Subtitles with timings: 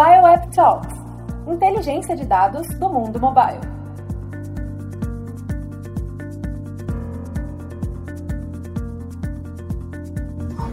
[0.00, 0.96] Mobile App Talks
[1.46, 3.60] inteligência de dados do mundo mobile.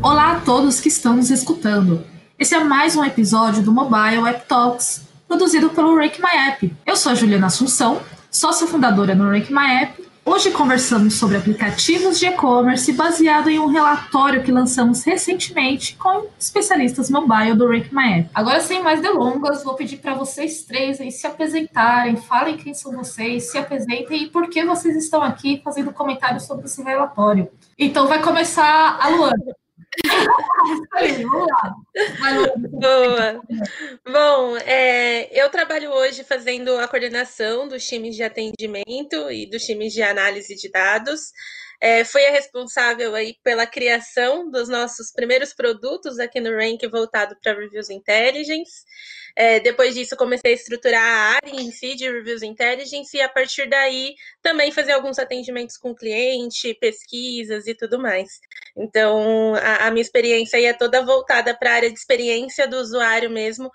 [0.01, 2.05] Olá a todos que estão nos escutando.
[2.39, 6.73] Esse é mais um episódio do Mobile App Talks, produzido pelo Rank My App.
[6.85, 7.99] Eu sou a Juliana Assunção,
[8.31, 13.67] sócia fundadora no Rank My App Hoje conversamos sobre aplicativos de e-commerce baseado em um
[13.67, 18.29] relatório que lançamos recentemente com especialistas mobile do Rank My App.
[18.35, 22.91] Agora, sem mais delongas, vou pedir para vocês três aí se apresentarem, falem quem são
[22.91, 27.49] vocês, se apresentem e por que vocês estão aqui fazendo comentários sobre esse relatório.
[27.79, 29.55] Então, vai começar a Luana.
[32.71, 33.41] Boa.
[34.05, 39.93] Bom, é, eu trabalho hoje fazendo a coordenação dos times de atendimento e dos times
[39.93, 41.31] de análise de dados.
[41.79, 47.37] É, fui a responsável aí pela criação dos nossos primeiros produtos aqui no Rank voltado
[47.41, 48.83] para Reviews Intelligence.
[49.39, 53.29] É, depois disso, comecei a estruturar a área em si de Reviews Intelligence e a
[53.29, 58.39] partir daí também fazer alguns atendimentos com cliente, pesquisas e tudo mais.
[58.75, 62.77] Então, a, a minha experiência aí é toda voltada para a área de experiência do
[62.77, 63.69] usuário mesmo,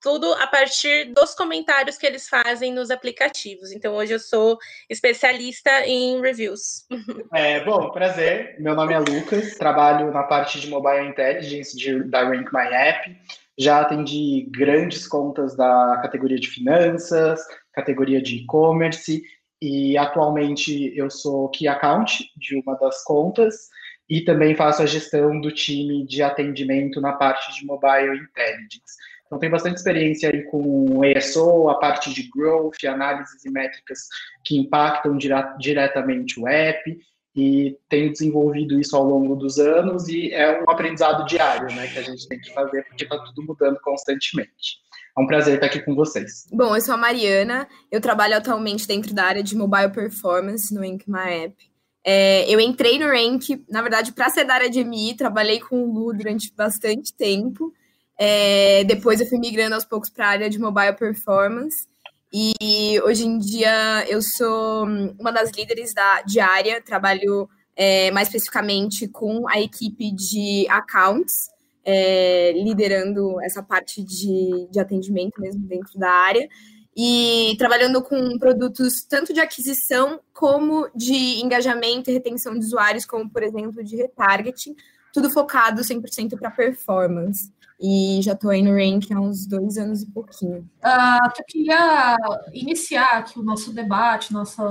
[0.00, 3.72] tudo a partir dos comentários que eles fazem nos aplicativos.
[3.72, 4.56] Então, hoje eu sou
[4.88, 6.86] especialista em reviews.
[7.34, 8.54] É, bom, prazer.
[8.60, 13.16] Meu nome é Lucas, trabalho na parte de Mobile Intelligence de, da Rank My App
[13.58, 17.40] já atendi grandes contas da categoria de finanças,
[17.72, 19.22] categoria de e-commerce,
[19.60, 23.68] e atualmente eu sou key account de uma das contas
[24.08, 28.96] e também faço a gestão do time de atendimento na parte de mobile intelligence.
[29.26, 33.98] Então, tenho bastante experiência aí com ESO, a parte de growth, análises e métricas
[34.42, 36.98] que impactam dire diretamente o app
[37.34, 41.98] e tenho desenvolvido isso ao longo dos anos e é um aprendizado diário, né, que
[41.98, 44.78] a gente tem que fazer porque está tudo mudando constantemente.
[45.16, 46.46] É um prazer estar aqui com vocês.
[46.52, 50.80] Bom, eu sou a Mariana, eu trabalho atualmente dentro da área de mobile performance no
[50.80, 51.56] Rank My App.
[52.04, 55.82] É, eu entrei no Rank, na verdade, para ser da área de MI, trabalhei com
[55.82, 57.72] o Lu durante bastante tempo.
[58.18, 61.86] É, depois eu fui migrando aos poucos para a área de mobile performance.
[62.32, 64.84] E hoje em dia eu sou
[65.18, 71.48] uma das líderes da diária, trabalho é, mais especificamente com a equipe de accounts,
[71.84, 76.46] é, liderando essa parte de, de atendimento mesmo dentro da área,
[76.94, 83.30] e trabalhando com produtos tanto de aquisição como de engajamento e retenção de usuários, como
[83.30, 84.74] por exemplo de retargeting,
[85.18, 90.02] tudo focado 100% para performance e já estou aí no ranking há uns dois anos
[90.02, 90.68] e pouquinho.
[90.82, 92.16] Uh, eu queria
[92.52, 94.62] iniciar aqui o nosso debate, nossa,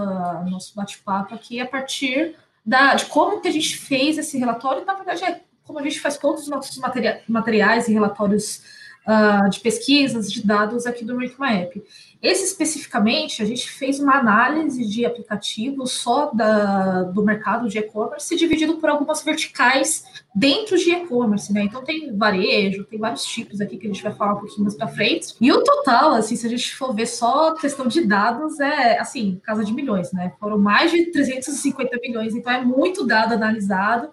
[0.49, 2.35] nosso bate-papo aqui a partir
[2.65, 4.85] da, de como que a gente fez esse relatório.
[4.85, 8.61] Na verdade, é como a gente faz todos os nossos materia, materiais e relatórios
[9.07, 11.81] uh, de pesquisas, de dados aqui do App.
[12.21, 18.35] Esse especificamente, a gente fez uma análise de aplicativos só da, do mercado de e-commerce,
[18.35, 20.03] dividido por algumas verticais
[20.33, 21.63] dentro de e-commerce, né?
[21.63, 24.75] Então tem varejo, tem vários tipos aqui que a gente vai falar um pouquinho mais
[24.75, 25.35] para frente.
[25.39, 29.39] E o total, assim, se a gente for ver só questão de dados, é assim,
[29.43, 30.33] casa de milhões, né?
[30.39, 34.09] Foram mais de 350 milhões, então é muito dado analisado.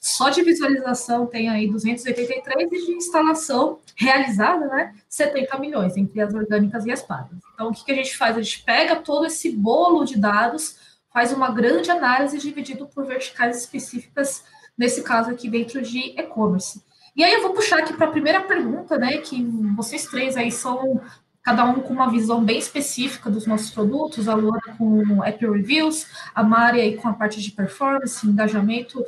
[0.00, 4.94] Só de visualização tem aí 283 e de instalação realizada, né?
[5.08, 7.38] 70 milhões entre as orgânicas e as pagas.
[7.54, 8.36] Então, o que, que a gente faz?
[8.36, 10.76] A gente pega todo esse bolo de dados,
[11.12, 14.44] faz uma grande análise dividido por verticais específicas,
[14.76, 16.82] nesse caso aqui dentro de e-commerce.
[17.16, 19.18] E aí eu vou puxar aqui para a primeira pergunta, né?
[19.18, 19.42] Que
[19.76, 21.00] vocês três aí são
[21.42, 26.06] cada um com uma visão bem específica dos nossos produtos, a Luana com App Reviews,
[26.34, 29.04] a Mari aí com a parte de performance, engajamento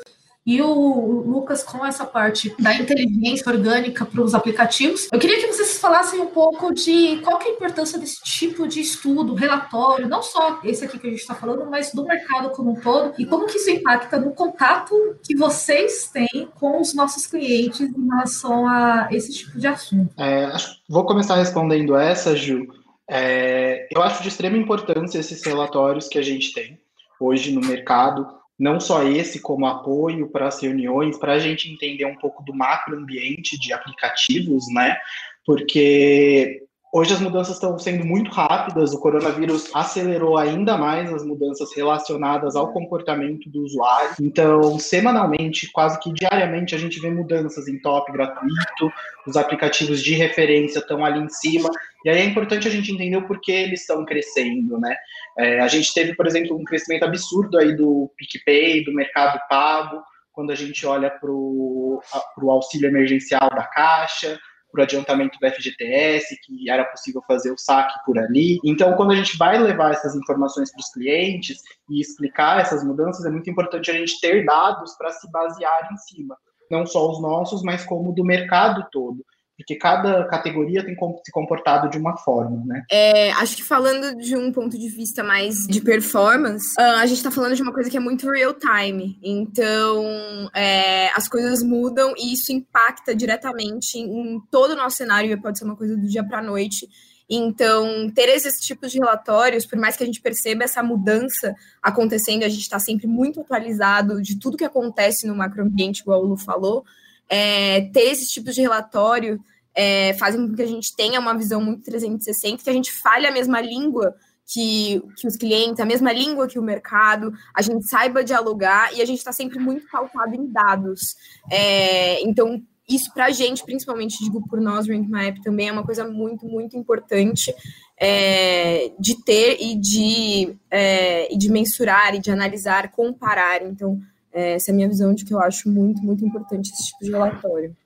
[0.51, 5.07] e o Lucas com essa parte da inteligência orgânica para os aplicativos.
[5.13, 8.81] Eu queria que vocês falassem um pouco de qual é a importância desse tipo de
[8.81, 12.73] estudo, relatório, não só esse aqui que a gente está falando, mas do mercado como
[12.73, 17.29] um todo, e como que isso impacta no contato que vocês têm com os nossos
[17.29, 20.13] clientes em relação a esse tipo de assunto.
[20.19, 20.51] É,
[20.89, 22.67] vou começar respondendo essa, Ju.
[23.09, 26.81] É, eu acho de extrema importância esses relatórios que a gente tem
[27.21, 32.05] hoje no mercado, não só esse como apoio para as reuniões, para a gente entender
[32.05, 34.99] um pouco do macro ambiente de aplicativos, né?
[35.47, 36.63] Porque
[36.93, 42.57] Hoje as mudanças estão sendo muito rápidas, o coronavírus acelerou ainda mais as mudanças relacionadas
[42.57, 44.17] ao comportamento do usuário.
[44.21, 48.93] Então, semanalmente, quase que diariamente, a gente vê mudanças em top gratuito,
[49.25, 51.71] os aplicativos de referência estão ali em cima,
[52.05, 54.97] e aí é importante a gente entender o porquê eles estão crescendo, né?
[55.39, 60.03] É, a gente teve, por exemplo, um crescimento absurdo aí do PicPay, do Mercado Pago,
[60.33, 62.01] quando a gente olha para o
[62.49, 67.95] auxílio emergencial da Caixa, para o adiantamento do FGTS, que era possível fazer o saque
[68.05, 68.59] por ali.
[68.65, 73.25] Então, quando a gente vai levar essas informações para os clientes e explicar essas mudanças,
[73.25, 76.37] é muito importante a gente ter dados para se basear em cima,
[76.71, 79.25] não só os nossos, mas como do mercado todo
[79.61, 82.83] porque cada categoria tem se comportado de uma forma, né?
[82.91, 87.19] É, acho que falando de um ponto de vista mais de performance, ah, a gente
[87.19, 89.19] está falando de uma coisa que é muito real time.
[89.23, 95.41] Então, é, as coisas mudam e isso impacta diretamente em todo o nosso cenário.
[95.43, 96.89] Pode ser uma coisa do dia para a noite.
[97.29, 102.45] Então, ter esses tipos de relatórios, por mais que a gente perceba essa mudança acontecendo,
[102.45, 106.37] a gente está sempre muito atualizado de tudo que acontece no macroambiente, igual o Lu
[106.37, 106.83] falou,
[107.31, 109.41] é, ter esses tipos de relatório
[109.75, 113.27] é, fazem com que a gente tenha uma visão muito 360, que a gente fale
[113.27, 117.87] a mesma língua que, que os clientes, a mesma língua que o mercado, a gente
[117.87, 121.15] saiba dialogar e a gente está sempre muito pautado em dados.
[121.49, 125.85] É, então, isso para a gente, principalmente, digo por nós, Rank Map, também é uma
[125.85, 127.55] coisa muito, muito importante
[127.97, 133.63] é, de ter e de, é, e de mensurar e de analisar, comparar.
[133.63, 134.01] Então,
[134.33, 137.11] essa é a minha visão de que eu acho muito, muito importante esse tipo de
[137.11, 137.77] relatório.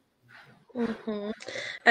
[0.75, 1.31] Uhum.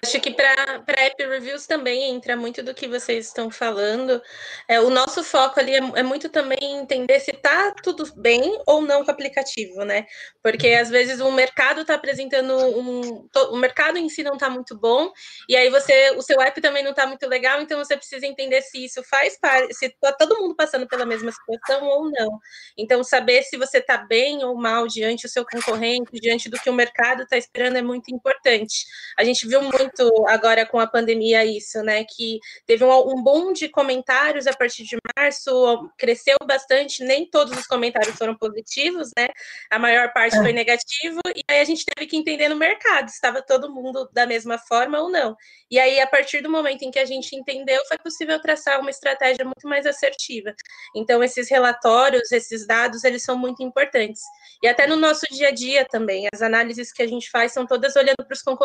[0.03, 4.21] Acho que para app reviews também entra muito do que vocês estão falando.
[4.67, 8.81] É, o nosso foco ali é, é, muito também entender se está tudo bem ou
[8.81, 10.05] não com o aplicativo, né?
[10.41, 13.25] Porque às vezes o mercado está apresentando um.
[13.51, 15.09] o mercado em si não está muito bom,
[15.47, 18.61] e aí você, o seu app também não está muito legal, então você precisa entender
[18.63, 22.37] se isso faz parte, se está todo mundo passando pela mesma situação ou não.
[22.77, 26.69] Então, saber se você está bem ou mal diante do seu concorrente, diante do que
[26.69, 28.72] o mercado está esperando, é muito importante.
[29.17, 32.03] A gente viu muito agora com a pandemia isso, né?
[32.03, 37.57] Que teve um, um boom de comentários a partir de março, cresceu bastante, nem todos
[37.57, 39.27] os comentários foram positivos, né?
[39.69, 40.41] A maior parte é.
[40.41, 44.09] foi negativo, e aí a gente teve que entender no mercado se estava todo mundo
[44.11, 45.35] da mesma forma ou não.
[45.69, 48.89] E aí, a partir do momento em que a gente entendeu, foi possível traçar uma
[48.89, 50.53] estratégia muito mais assertiva.
[50.95, 54.21] Então, esses relatórios, esses dados, eles são muito importantes.
[54.61, 57.65] E até no nosso dia a dia também, as análises que a gente faz são
[57.65, 58.62] todas olhando para os concorrentes.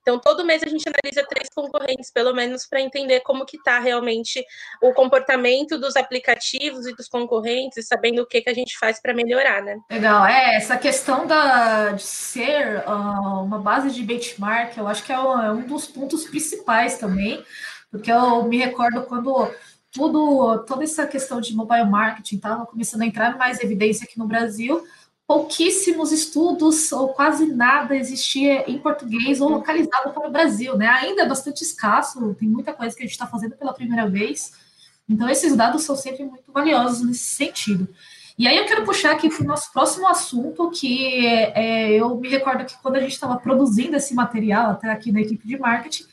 [0.00, 3.78] Então, todo mês a gente analisa três concorrentes, pelo menos, para entender como que está
[3.78, 4.44] realmente
[4.82, 9.14] o comportamento dos aplicativos e dos concorrentes, sabendo o que, que a gente faz para
[9.14, 9.78] melhorar, né?
[9.90, 10.26] Legal.
[10.26, 15.18] É, essa questão da, de ser uh, uma base de benchmark, eu acho que é
[15.18, 17.44] um, é um dos pontos principais também,
[17.90, 19.50] porque eu me recordo quando
[19.90, 24.26] tudo, toda essa questão de mobile marketing estava começando a entrar mais evidência aqui no
[24.26, 24.84] Brasil,
[25.28, 30.88] pouquíssimos estudos ou quase nada existia em português ou localizado para o Brasil, né?
[30.88, 34.52] Ainda é bastante escasso, tem muita coisa que a gente está fazendo pela primeira vez.
[35.06, 37.86] Então, esses dados são sempre muito valiosos nesse sentido.
[38.38, 42.30] E aí eu quero puxar aqui para o nosso próximo assunto, que é, eu me
[42.30, 46.04] recordo que quando a gente estava produzindo esse material, até aqui na equipe de marketing,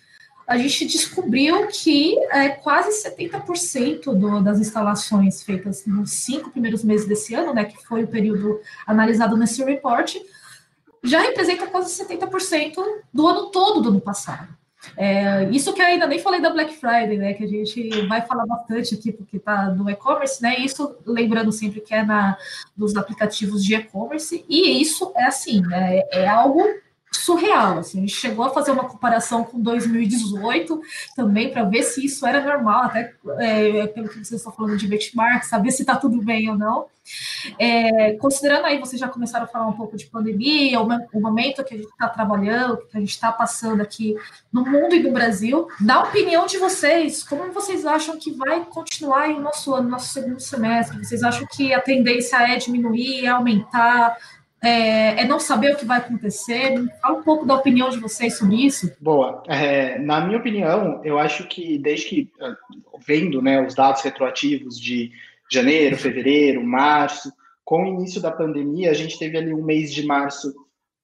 [0.47, 7.07] a gente descobriu que é, quase 70% do, das instalações feitas nos cinco primeiros meses
[7.07, 10.15] desse ano, né, que foi o período analisado nesse report,
[11.03, 12.75] já representa quase 70%
[13.13, 14.56] do ano todo do ano passado.
[14.95, 17.33] É, isso que ainda nem falei da Black Friday, né?
[17.33, 20.59] Que a gente vai falar bastante aqui, porque tá no e-commerce, né?
[20.59, 22.38] Isso lembrando sempre que é na,
[22.77, 26.63] nos aplicativos de e-commerce, e isso é assim, né, é algo
[27.18, 27.80] surreal.
[27.80, 30.82] Assim, a gente chegou a fazer uma comparação com 2018
[31.16, 34.88] também para ver se isso era normal, até é, pelo que vocês estão falando de
[34.88, 36.88] benchmark, saber se está tudo bem ou não.
[37.60, 41.64] É, considerando aí, vocês já começaram a falar um pouco de pandemia, o, o momento
[41.64, 44.16] que a gente está trabalhando, que a gente está passando aqui
[44.52, 49.30] no mundo e no Brasil, da opinião de vocês, como vocês acham que vai continuar
[49.30, 50.98] o nosso ano, nosso segundo semestre?
[51.04, 54.18] Vocês acham que a tendência é diminuir, é aumentar?
[54.66, 56.74] É, é, não saber o que vai acontecer.
[57.02, 58.92] Fala um pouco da opinião de vocês sobre isso.
[59.00, 59.44] Boa.
[59.48, 62.56] É, na minha opinião, eu acho que desde que, ah,
[63.06, 65.12] vendo né, os dados retroativos de
[65.52, 67.31] janeiro, fevereiro, março,
[67.64, 70.54] com o início da pandemia, a gente teve ali um mês de março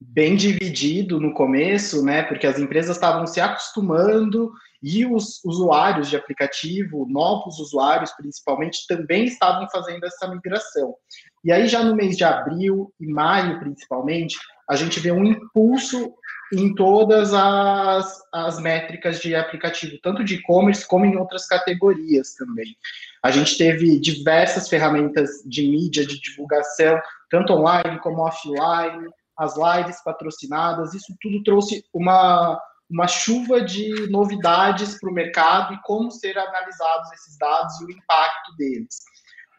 [0.00, 2.24] bem dividido no começo, né?
[2.24, 4.52] Porque as empresas estavam se acostumando
[4.82, 10.94] e os usuários de aplicativo, novos usuários principalmente, também estavam fazendo essa migração.
[11.44, 16.14] E aí, já no mês de abril e maio, principalmente, a gente vê um impulso
[16.52, 22.76] em todas as, as métricas de aplicativo, tanto de e-commerce como em outras categorias também.
[23.22, 29.08] A gente teve diversas ferramentas de mídia, de divulgação, tanto online como offline,
[29.38, 35.80] as lives patrocinadas, isso tudo trouxe uma, uma chuva de novidades para o mercado e
[35.82, 39.00] como ser analisados esses dados e o impacto deles.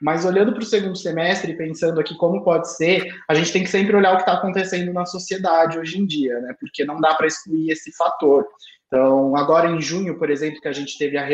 [0.03, 3.69] Mas olhando para o segundo semestre pensando aqui como pode ser, a gente tem que
[3.69, 6.53] sempre olhar o que está acontecendo na sociedade hoje em dia, né?
[6.60, 8.45] Porque não dá para excluir esse fator.
[8.88, 11.25] Então, agora em junho, por exemplo, que a gente teve a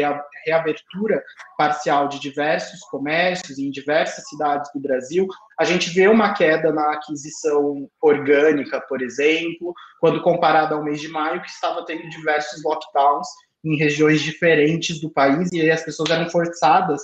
[0.46, 1.22] reabertura
[1.58, 5.28] parcial de diversos comércios em diversas cidades do Brasil,
[5.60, 11.08] a gente vê uma queda na aquisição orgânica, por exemplo, quando comparado ao mês de
[11.08, 13.28] maio, que estava tendo diversos lockdowns
[13.66, 17.02] em regiões diferentes do país, e aí as pessoas eram forçadas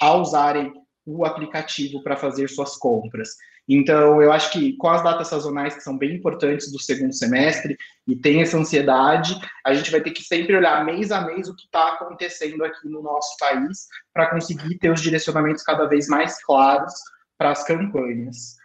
[0.00, 0.72] a usarem
[1.08, 3.30] o aplicativo para fazer suas compras.
[3.66, 7.76] Então, eu acho que com as datas sazonais, que são bem importantes do segundo semestre,
[8.06, 11.56] e tem essa ansiedade, a gente vai ter que sempre olhar mês a mês o
[11.56, 16.42] que está acontecendo aqui no nosso país, para conseguir ter os direcionamentos cada vez mais
[16.44, 16.92] claros
[17.38, 18.57] para as campanhas.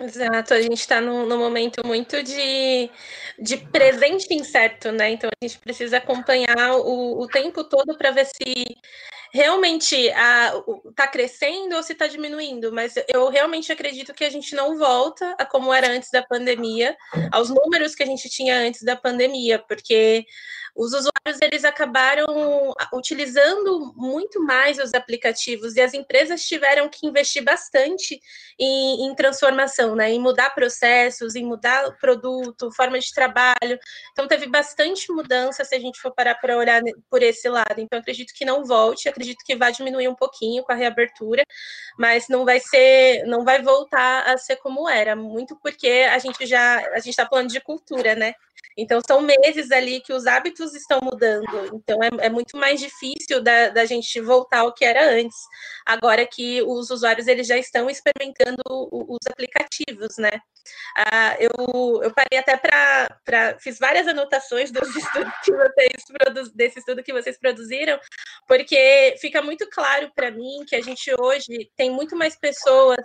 [0.00, 2.90] Exato, a gente está num, num, momento muito de,
[3.38, 5.10] de presente incerto, né?
[5.10, 8.64] Então a gente precisa acompanhar o, o tempo todo para ver se
[9.32, 14.78] realmente está crescendo ou se está diminuindo, mas eu realmente acredito que a gente não
[14.78, 16.96] volta a como era antes da pandemia,
[17.30, 20.26] aos números que a gente tinha antes da pandemia, porque
[20.74, 27.44] os usuários eles acabaram utilizando muito mais os aplicativos e as empresas tiveram que investir
[27.44, 28.20] bastante
[28.58, 30.10] em, em transformação, né?
[30.10, 33.78] Em mudar processos, em mudar produto, forma de trabalho.
[34.12, 37.78] Então teve bastante mudança se a gente for parar para olhar por esse lado.
[37.78, 41.44] Então acredito que não volte, acredito que vai diminuir um pouquinho com a reabertura,
[41.98, 46.46] mas não vai ser, não vai voltar a ser como era, muito porque a gente
[46.46, 48.34] já a gente está falando de cultura, né?
[48.76, 51.44] Então, são meses ali que os hábitos estão mudando.
[51.74, 55.36] Então, é, é muito mais difícil da, da, gente voltar ao que era antes.
[55.84, 60.30] Agora que os usuários eles já estão experimentando os aplicativos, né?
[60.96, 63.58] Ah, eu, eu parei até para.
[63.60, 67.98] Fiz várias anotações dos estudos que vocês desse estudo que vocês produziram,
[68.46, 73.00] porque fica muito claro para mim que a gente hoje tem muito mais pessoas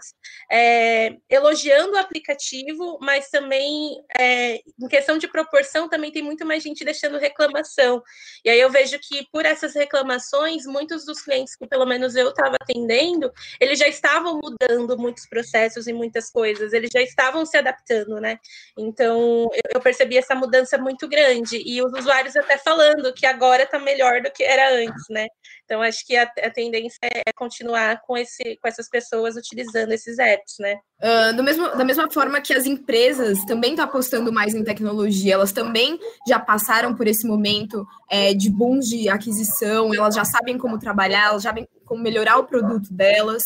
[0.51, 6.63] é, elogiando o aplicativo, mas também é, em questão de proporção também tem muito mais
[6.63, 8.01] gente deixando reclamação.
[8.43, 12.29] E aí eu vejo que por essas reclamações, muitos dos clientes que pelo menos eu
[12.29, 17.57] estava atendendo, eles já estavam mudando muitos processos e muitas coisas, eles já estavam se
[17.57, 18.37] adaptando, né?
[18.77, 23.79] Então eu percebi essa mudança muito grande e os usuários até falando que agora está
[23.79, 25.27] melhor do que era antes, né?
[25.65, 30.19] Então acho que a, a tendência é continuar com esse com essas pessoas utilizando esses
[30.19, 30.75] apps, né?
[30.99, 35.35] Uh, do mesmo, da mesma forma que as empresas também estão apostando mais em tecnologia,
[35.35, 40.57] elas também já passaram por esse momento é, de boom de aquisição, elas já sabem
[40.57, 41.53] como trabalhar, elas já
[41.87, 43.43] como melhorar o produto delas.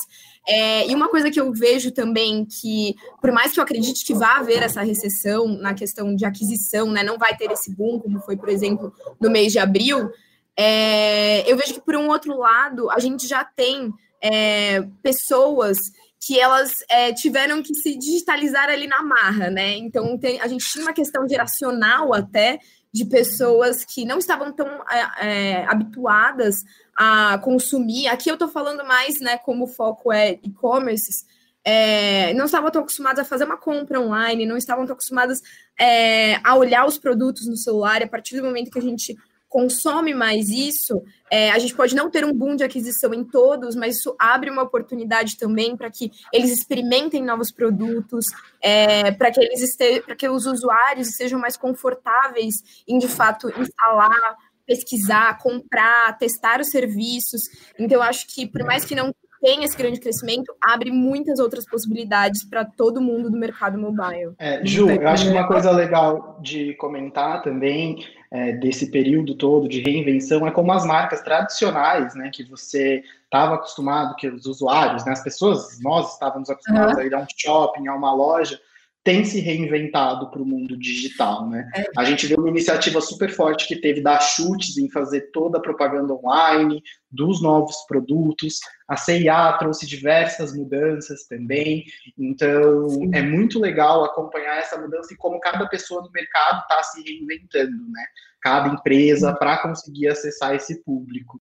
[0.48, 4.14] É, e uma coisa que eu vejo também que, por mais que eu acredite que
[4.14, 8.20] vá haver essa recessão na questão de aquisição, né, não vai ter esse boom, como
[8.22, 10.10] foi, por exemplo, no mês de abril,
[10.58, 15.78] é, eu vejo que, por um outro lado, a gente já tem é, pessoas
[16.24, 19.76] que elas é, tiveram que se digitalizar ali na marra, né?
[19.78, 22.60] Então tem, a gente tinha uma questão geracional até
[22.94, 26.64] de pessoas que não estavam tão é, é habituadas
[27.03, 28.08] a consumir.
[28.08, 29.36] Aqui eu estou falando mais, né?
[29.39, 31.25] Como o foco é e-commerce.
[31.65, 35.41] É, não estavam tão acostumadas a fazer uma compra online, não estavam tão acostumadas
[35.79, 38.03] é, a olhar os produtos no celular.
[38.03, 39.17] A partir do momento que a gente
[39.50, 43.75] consome mais isso, é, a gente pode não ter um boom de aquisição em todos,
[43.75, 48.27] mas isso abre uma oportunidade também para que eles experimentem novos produtos,
[48.62, 54.38] é, para que eles para que os usuários sejam mais confortáveis em de fato instalar,
[54.72, 57.42] pesquisar, comprar, testar os serviços.
[57.78, 61.66] Então, eu acho que por mais que não tem esse grande crescimento, abre muitas outras
[61.66, 64.34] possibilidades para todo mundo do mercado mobile.
[64.38, 69.68] É, Ju, eu acho que uma coisa legal de comentar também é, desse período todo
[69.68, 75.04] de reinvenção é como as marcas tradicionais, né, que você estava acostumado, que os usuários,
[75.06, 77.00] né, as pessoas, nós estávamos acostumados uhum.
[77.00, 78.60] a ir a um shopping, a uma loja,
[79.03, 81.67] tem se reinventado para o mundo digital, né?
[81.75, 81.86] É.
[81.98, 85.62] A gente viu uma iniciativa super forte que teve da Chutes em fazer toda a
[85.62, 88.60] propaganda online dos novos produtos.
[88.88, 91.84] A CIA trouxe diversas mudanças também.
[92.17, 93.12] Então, Sim.
[93.13, 97.84] é muito legal acompanhar essa mudança e como cada pessoa no mercado está se reinventando,
[97.89, 98.05] né?
[98.39, 101.41] Cada empresa para conseguir acessar esse público.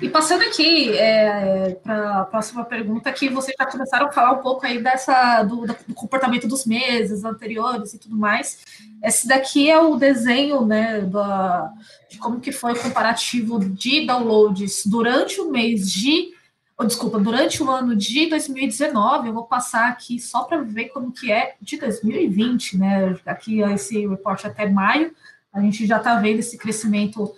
[0.00, 4.42] E passando aqui é, para a próxima pergunta, que vocês já começaram a falar um
[4.42, 8.58] pouco aí dessa do, do, comportamento dos meses anteriores e tudo mais.
[9.02, 11.70] Esse daqui é o desenho, né, da,
[12.08, 16.32] de como que foi o comparativo de downloads durante o mês de,
[16.76, 19.28] oh, desculpa, durante o ano de 2019.
[19.28, 23.16] Eu vou passar aqui só para ver como que é de 2020, né?
[23.26, 25.12] Aqui esse reporte até maio,
[25.52, 27.32] a gente já está vendo esse crescimento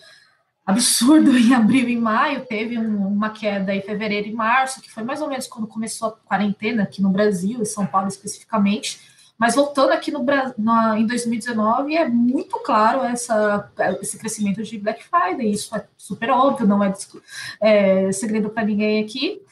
[0.70, 5.02] absurdo em abril e maio, teve um, uma queda em fevereiro e março, que foi
[5.02, 9.00] mais ou menos quando começou a quarentena aqui no Brasil, em São Paulo especificamente,
[9.38, 10.24] Mas voltando aqui no,
[10.58, 13.70] na, em 2019, é muito claro essa,
[14.02, 16.92] esse crescimento de Black Friday, isso é super óbvio, não é,
[17.60, 19.42] é segredo para ninguém aqui.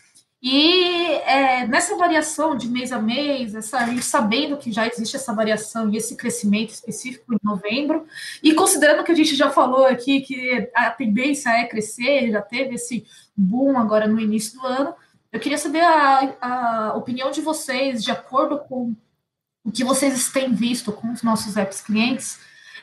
[0.40, 5.90] E é, nessa variação de mês a mês, essa, sabendo que já existe essa variação
[5.90, 8.06] e esse crescimento específico em novembro,
[8.40, 12.76] e considerando que a gente já falou aqui que a tendência é crescer, já teve
[12.76, 13.04] esse
[13.36, 14.94] boom agora no início do ano,
[15.32, 18.94] eu queria saber a, a opinião de vocês, de acordo com
[19.64, 22.38] o que vocês têm visto com os nossos apps clientes,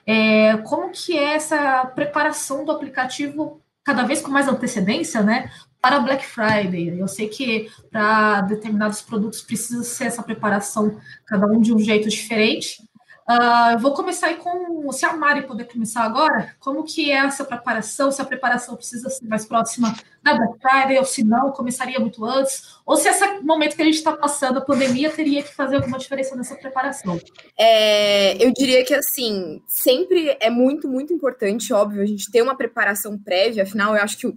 [0.05, 5.51] é, como que é essa preparação do aplicativo cada vez com mais antecedência, né,
[5.85, 6.99] para Black Friday.
[6.99, 12.09] Eu sei que para determinados produtos precisa ser essa preparação, cada um de um jeito
[12.09, 12.81] diferente.
[13.29, 17.45] Uh, vou começar aí com, se a Mari puder começar agora, como que é essa
[17.45, 21.99] preparação, se a preparação precisa ser mais próxima da Black Friday, ou se não, começaria
[21.99, 25.53] muito antes, ou se esse momento que a gente está passando, a pandemia, teria que
[25.53, 27.19] fazer alguma diferença nessa preparação?
[27.57, 32.55] É, eu diria que, assim, sempre é muito, muito importante, óbvio, a gente ter uma
[32.55, 34.35] preparação prévia, afinal, eu acho que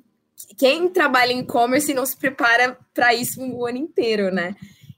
[0.56, 4.54] quem trabalha em e-commerce não se prepara para isso o ano inteiro, né?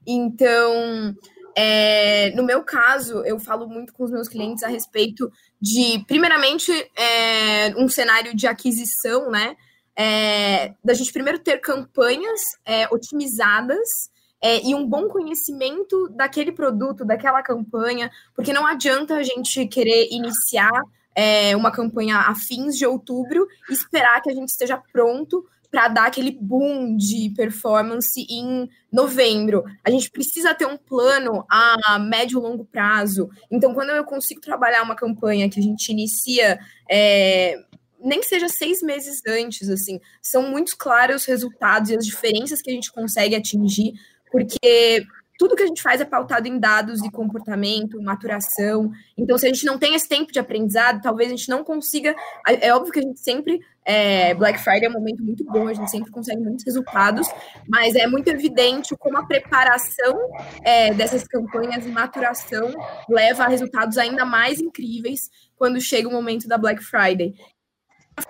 [0.06, 1.14] Então,
[1.56, 5.30] é, no meu caso, eu falo muito com os meus clientes a respeito
[5.60, 9.56] de, primeiramente, é, um cenário de aquisição, né?
[9.96, 17.04] É, da gente primeiro ter campanhas é, otimizadas é, e um bom conhecimento daquele produto,
[17.04, 20.70] daquela campanha, porque não adianta a gente querer iniciar
[21.14, 25.88] é, uma campanha a fins de outubro e esperar que a gente esteja pronto para
[25.88, 29.64] dar aquele boom de performance em novembro.
[29.84, 33.30] A gente precisa ter um plano a médio e longo prazo.
[33.50, 36.58] Então, quando eu consigo trabalhar uma campanha que a gente inicia.
[36.90, 37.56] É,
[38.02, 42.70] nem seja seis meses antes, assim, são muito claros os resultados e as diferenças que
[42.70, 43.92] a gente consegue atingir,
[44.32, 45.04] porque
[45.40, 48.92] tudo que a gente faz é pautado em dados de comportamento, maturação.
[49.16, 52.14] Então, se a gente não tem esse tempo de aprendizado, talvez a gente não consiga.
[52.46, 53.58] É óbvio que a gente sempre.
[53.82, 57.26] É, Black Friday é um momento muito bom, a gente sempre consegue muitos resultados,
[57.66, 60.28] mas é muito evidente como a preparação
[60.62, 62.74] é, dessas campanhas e maturação
[63.08, 67.34] leva a resultados ainda mais incríveis quando chega o momento da Black Friday.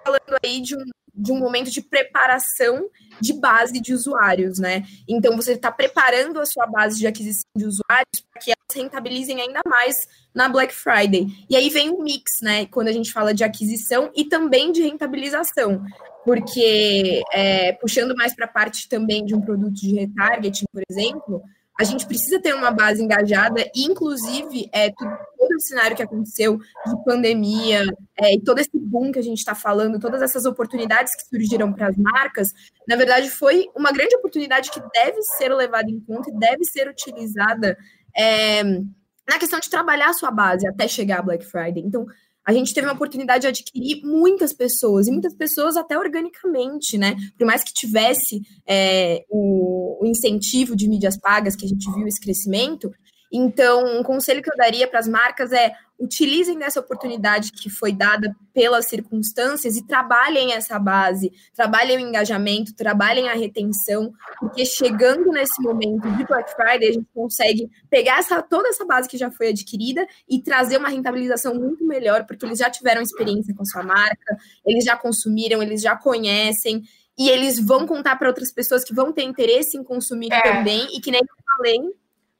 [0.04, 2.88] Falando aí de um de um momento de preparação
[3.20, 4.84] de base de usuários, né?
[5.08, 9.40] Então você está preparando a sua base de aquisição de usuários para que elas rentabilizem
[9.40, 9.96] ainda mais
[10.34, 11.26] na Black Friday.
[11.48, 12.66] E aí vem o mix, né?
[12.66, 15.84] Quando a gente fala de aquisição e também de rentabilização.
[16.24, 21.42] Porque é, puxando mais para a parte também de um produto de retargeting, por exemplo,
[21.80, 26.58] a gente precisa ter uma base engajada, inclusive é, tudo, todo o cenário que aconteceu
[26.58, 27.82] de pandemia
[28.18, 31.72] é, e todo esse boom que a gente está falando, todas essas oportunidades que surgiram
[31.72, 32.52] para as marcas,
[32.86, 36.86] na verdade foi uma grande oportunidade que deve ser levada em conta e deve ser
[36.86, 37.78] utilizada
[38.14, 41.82] é, na questão de trabalhar a sua base até chegar a Black Friday.
[41.82, 42.04] Então,
[42.46, 47.16] a gente teve uma oportunidade de adquirir muitas pessoas, e muitas pessoas até organicamente, né?
[47.38, 52.06] Por mais que tivesse é, o, o, incentivo de mídias pagas, que a gente viu
[52.06, 52.90] esse crescimento,
[53.32, 57.92] então, um conselho que eu daria para as marcas é utilizem dessa oportunidade que foi
[57.92, 65.30] dada pelas circunstâncias e trabalhem essa base, trabalhem o engajamento, trabalhem a retenção, porque chegando
[65.30, 69.30] nesse momento de Black Friday, a gente consegue pegar essa, toda essa base que já
[69.30, 73.66] foi adquirida e trazer uma rentabilização muito melhor, porque eles já tiveram experiência com a
[73.66, 76.82] sua marca, eles já consumiram, eles já conhecem,
[77.18, 80.40] e eles vão contar para outras pessoas que vão ter interesse em consumir é.
[80.40, 81.94] também, e que nem eu falei,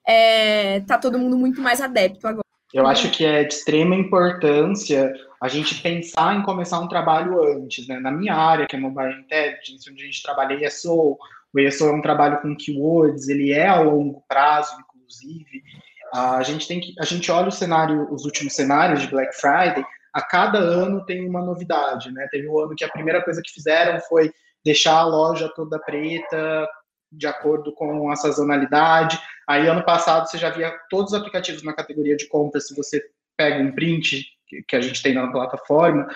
[0.07, 2.50] é, tá todo mundo muito mais adepto agora.
[2.73, 7.89] Eu acho que é de extrema importância a gente pensar em começar um trabalho antes,
[7.89, 7.99] né?
[7.99, 11.19] Na minha área, que é Mobile Intelligence, onde a gente trabalha ESO,
[11.53, 15.63] o ESO é um trabalho com keywords, ele é a longo prazo, inclusive.
[16.15, 19.85] A gente tem que, a gente olha o cenário, os últimos cenários de Black Friday,
[20.13, 22.29] a cada ano tem uma novidade, né?
[22.31, 24.33] Teve um ano que a primeira coisa que fizeram foi
[24.65, 26.69] deixar a loja toda preta,
[27.11, 29.19] de acordo com a sazonalidade.
[29.49, 33.03] Aí, ano passado, você já via todos os aplicativos na categoria de compras, se você
[33.37, 34.27] pega um print
[34.67, 36.09] que a gente tem na plataforma,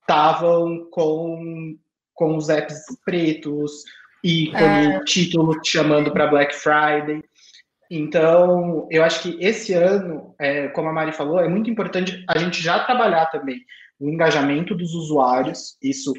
[0.00, 1.76] estavam com,
[2.14, 3.84] com os apps pretos
[4.24, 4.98] e com é.
[4.98, 7.22] o título chamando para Black Friday.
[7.90, 12.38] Então, eu acho que esse ano, é, como a Mari falou, é muito importante a
[12.38, 13.60] gente já trabalhar também
[14.00, 16.12] o engajamento dos usuários, isso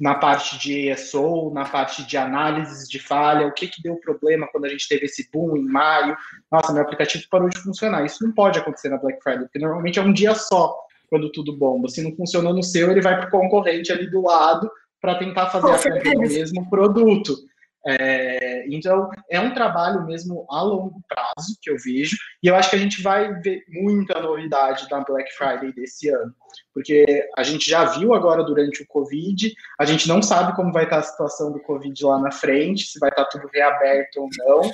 [0.00, 4.48] na parte de ESO, na parte de análises de falha, o que, que deu problema
[4.50, 6.16] quando a gente teve esse boom em maio.
[6.50, 8.04] Nossa, meu aplicativo parou de funcionar.
[8.04, 10.74] Isso não pode acontecer na Black Friday, porque normalmente é um dia só
[11.08, 11.88] quando tudo bomba.
[11.88, 14.68] Se não funcionou no seu, ele vai para o concorrente ali do lado
[15.00, 17.36] para tentar fazer a compra do mesmo produto.
[17.86, 22.70] É, então, é um trabalho mesmo a longo prazo que eu vejo, e eu acho
[22.70, 26.34] que a gente vai ver muita novidade da Black Friday desse ano,
[26.72, 30.84] porque a gente já viu agora durante o Covid, a gente não sabe como vai
[30.84, 34.70] estar a situação do Covid lá na frente, se vai estar tudo reaberto ou não,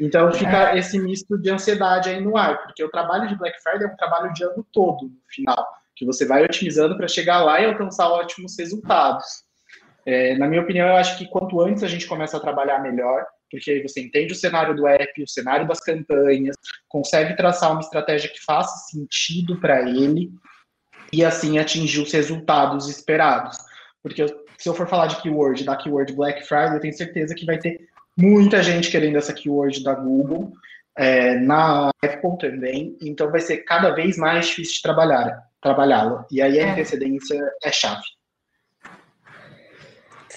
[0.00, 0.78] então fica é.
[0.78, 3.96] esse misto de ansiedade aí no ar, porque o trabalho de Black Friday é um
[3.96, 8.08] trabalho de ano todo, no final, que você vai otimizando para chegar lá e alcançar
[8.08, 9.47] ótimos resultados.
[10.10, 13.26] É, na minha opinião, eu acho que quanto antes a gente começa a trabalhar melhor,
[13.50, 16.56] porque aí você entende o cenário do app, o cenário das campanhas,
[16.88, 20.30] consegue traçar uma estratégia que faça sentido para ele
[21.12, 23.58] e assim atingir os resultados esperados.
[24.02, 24.24] Porque
[24.56, 27.58] se eu for falar de keyword, da keyword Black Friday, eu tenho certeza que vai
[27.58, 27.78] ter
[28.16, 30.54] muita gente querendo essa keyword da Google,
[30.96, 36.26] é, na Apple também, então vai ser cada vez mais difícil de trabalhar, trabalhá-la.
[36.30, 36.70] E aí a é.
[36.70, 38.17] antecedência é chave.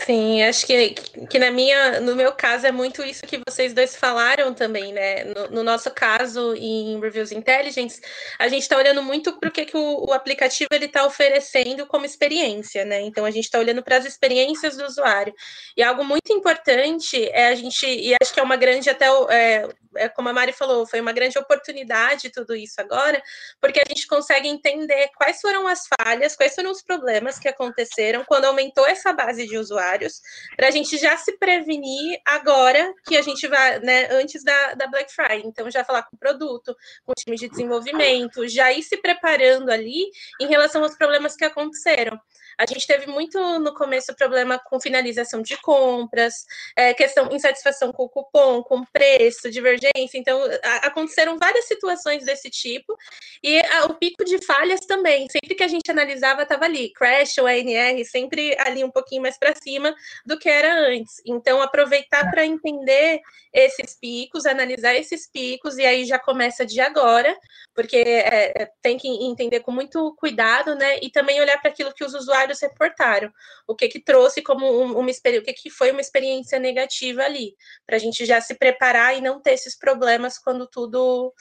[0.06, 0.96] Sim, acho que,
[1.30, 5.26] que na minha, no meu caso é muito isso que vocês dois falaram também, né?
[5.26, 8.02] No, no nosso caso, em Reviews Intelligence,
[8.40, 11.86] a gente está olhando muito para o que, que o, o aplicativo ele está oferecendo
[11.86, 13.02] como experiência, né?
[13.02, 15.34] Então a gente está olhando para as experiências do usuário.
[15.78, 19.68] E algo muito importante é a gente, e acho que é uma grande até é,
[19.96, 23.22] é, como a Mari falou, foi uma grande oportunidade tudo isso agora,
[23.60, 28.24] porque a gente consegue entender quais foram as falhas, quais foram os problemas que aconteceram
[28.26, 29.58] quando aumentou essa base de
[30.56, 34.88] para a gente já se prevenir agora que a gente vai, né, antes da, da
[34.88, 35.44] Black Friday.
[35.46, 36.76] Então, já falar com o produto,
[37.06, 41.46] com o time de desenvolvimento, já ir se preparando ali em relação aos problemas que
[41.46, 42.20] aconteceram.
[42.58, 48.04] A gente teve muito no começo problema com finalização de compras, é, questão insatisfação com
[48.04, 50.18] o cupom, com preço, divergência.
[50.18, 52.96] Então, a, aconteceram várias situações desse tipo.
[53.44, 55.28] E a, o pico de falhas também.
[55.30, 59.38] Sempre que a gente analisava, estava ali, crash ou ANR, sempre ali um pouquinho mais
[59.38, 59.94] para cima
[60.26, 61.22] do que era antes.
[61.26, 63.22] Então, aproveitar para entender
[63.54, 67.36] esses picos, analisar esses picos, e aí já começa de agora,
[67.74, 71.00] porque é, é tem que entender com muito cuidado, né?
[71.02, 73.32] E também olhar para aquilo que os usuários reportaram,
[73.68, 77.56] o que que trouxe como uma experiência, o que que foi uma experiência negativa ali,
[77.86, 81.34] para a gente já se preparar e não ter esses problemas quando tudo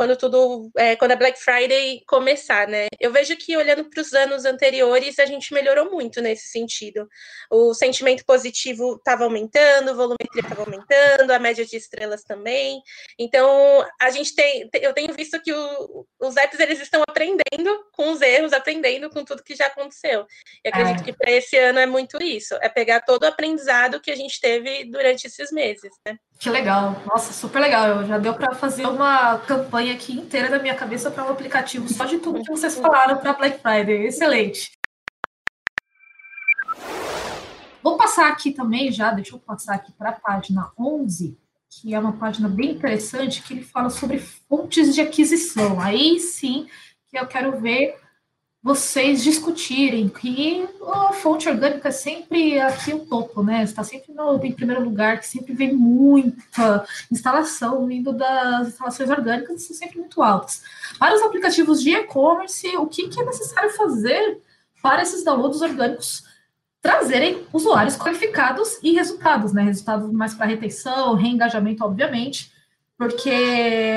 [0.00, 2.86] quando tudo, é, quando a Black Friday começar, né?
[2.98, 7.06] Eu vejo que olhando para os anos anteriores, a gente melhorou muito nesse sentido.
[7.50, 12.80] O sentimento positivo estava aumentando, o volumetria estava aumentando, a média de estrelas também.
[13.18, 18.10] Então, a gente tem, eu tenho visto que o, os apps eles estão aprendendo com
[18.12, 20.24] os erros, aprendendo com tudo que já aconteceu.
[20.64, 21.04] E acredito é.
[21.04, 24.40] que para esse ano é muito isso, é pegar todo o aprendizado que a gente
[24.40, 26.16] teve durante esses meses, né?
[26.40, 28.02] Que legal, nossa, super legal.
[28.06, 32.06] Já deu para fazer uma campanha aqui inteira da minha cabeça para um aplicativo só
[32.06, 34.06] de tudo que vocês falaram para Black Friday.
[34.06, 34.72] Excelente.
[37.82, 41.98] Vou passar aqui também já, deixa eu passar aqui para a página 11, que é
[41.98, 45.78] uma página bem interessante, que ele fala sobre fontes de aquisição.
[45.78, 46.66] Aí sim
[47.10, 48.00] que eu quero ver
[48.62, 53.62] vocês discutirem que a fonte orgânica é sempre aqui o topo, né?
[53.62, 59.62] Está sempre no, em primeiro lugar, que sempre vem muita instalação vindo das instalações orgânicas,
[59.62, 60.62] são sempre muito altas.
[60.98, 64.38] Para os aplicativos de e-commerce, o que, que é necessário fazer
[64.82, 66.24] para esses downloads orgânicos
[66.82, 69.62] trazerem usuários qualificados e resultados, né?
[69.62, 72.52] Resultados mais para retenção, reengajamento, obviamente
[73.00, 73.30] porque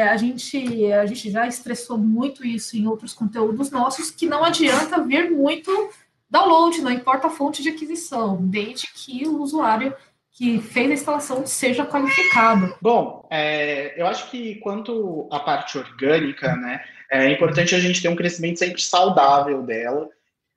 [0.10, 5.04] a gente, a gente já estressou muito isso em outros conteúdos nossos, que não adianta
[5.04, 5.90] vir muito
[6.30, 9.94] download, não importa a fonte de aquisição, desde que o usuário
[10.32, 12.78] que fez a instalação seja qualificado.
[12.82, 18.08] Bom, é, eu acho que quanto à parte orgânica, né, é importante a gente ter
[18.08, 20.08] um crescimento sempre saudável dela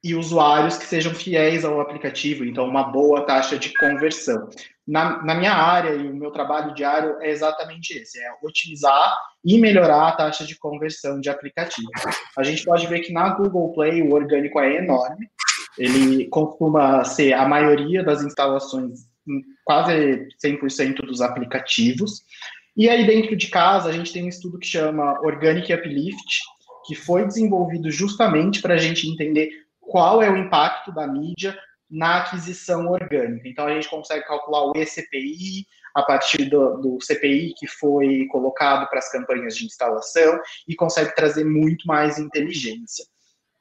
[0.06, 4.48] e usuários que sejam fiéis ao aplicativo, então uma boa taxa de conversão
[4.86, 9.58] na, na minha área e o meu trabalho diário é exatamente esse, é otimizar e
[9.58, 11.90] melhorar a taxa de conversão de aplicativos.
[12.38, 15.28] A gente pode ver que na Google Play o orgânico é enorme,
[15.76, 19.00] ele costuma ser a maioria das instalações,
[19.64, 22.22] quase 100% dos aplicativos.
[22.76, 26.40] E aí dentro de casa a gente tem um estudo que chama Organic Uplift,
[26.86, 31.56] que foi desenvolvido justamente para a gente entender qual é o impacto da mídia
[31.90, 33.48] na aquisição orgânica.
[33.48, 38.88] Então, a gente consegue calcular o eCPI a partir do, do CPI que foi colocado
[38.88, 43.04] para as campanhas de instalação e consegue trazer muito mais inteligência.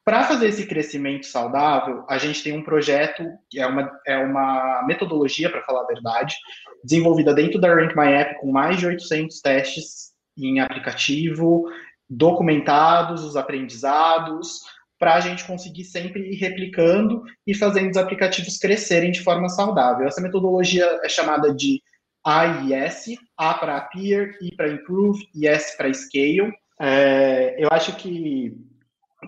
[0.04, 4.84] Para fazer esse crescimento saudável, a gente tem um projeto, que é uma, é uma
[4.86, 6.36] metodologia, para falar a verdade,
[6.84, 11.64] desenvolvida dentro da Rank My App com mais de 800 testes em aplicativo,
[12.08, 14.60] documentados os aprendizados,
[14.98, 20.08] para a gente conseguir sempre ir replicando e fazendo os aplicativos crescerem de forma saudável.
[20.08, 21.82] Essa metodologia é chamada de
[22.24, 26.54] A e S, A para Appear, I para Improve e S para Scale.
[26.80, 28.56] É, eu acho que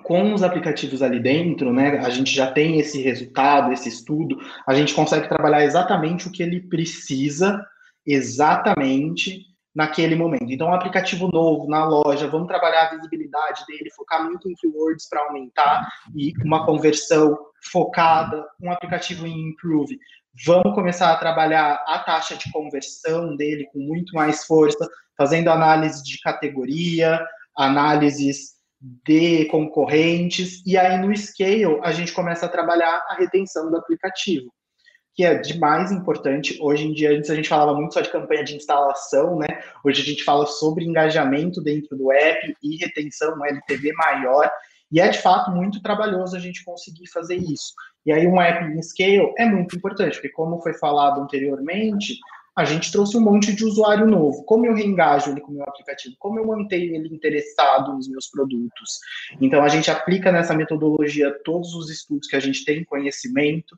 [0.03, 4.73] com os aplicativos ali dentro, né, a gente já tem esse resultado, esse estudo, a
[4.73, 7.65] gente consegue trabalhar exatamente o que ele precisa,
[8.05, 9.45] exatamente
[9.77, 10.51] naquele momento.
[10.51, 15.07] Então, um aplicativo novo na loja, vamos trabalhar a visibilidade dele, focar muito em keywords
[15.07, 17.37] para aumentar e uma conversão
[17.71, 19.99] focada, um aplicativo em improve.
[20.43, 26.03] Vamos começar a trabalhar a taxa de conversão dele com muito mais força, fazendo análise
[26.03, 27.23] de categoria,
[27.55, 33.77] análises de concorrentes, e aí no scale a gente começa a trabalhar a retenção do
[33.77, 34.51] aplicativo,
[35.17, 36.59] que é de mais importante.
[36.61, 39.47] Hoje em dia, antes a gente falava muito só de campanha de instalação, né?
[39.83, 44.47] Hoje a gente fala sobre engajamento dentro do app e retenção, um LTV maior,
[44.91, 47.73] e é de fato muito trabalhoso a gente conseguir fazer isso.
[48.05, 52.19] E aí um app em scale é muito importante, porque como foi falado anteriormente,
[52.55, 54.43] a gente trouxe um monte de usuário novo.
[54.43, 56.15] Como eu reengajo ele com o meu aplicativo?
[56.19, 58.99] Como eu mantenho ele interessado nos meus produtos?
[59.39, 63.77] Então, a gente aplica nessa metodologia todos os estudos que a gente tem conhecimento,